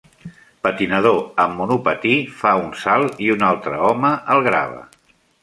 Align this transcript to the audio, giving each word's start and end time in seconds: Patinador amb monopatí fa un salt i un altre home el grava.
Patinador 0.67 1.19
amb 1.43 1.53
monopatí 1.63 2.15
fa 2.39 2.55
un 2.63 2.73
salt 2.85 3.23
i 3.27 3.31
un 3.35 3.47
altre 3.51 3.79
home 3.91 4.15
el 4.37 4.43
grava. 4.51 4.83